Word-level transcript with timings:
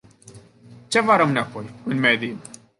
Ce 0.89 0.97
va 1.01 1.15
rămâne 1.15 1.39
apoi, 1.39 1.73
în 1.85 1.99
medie? 1.99 2.37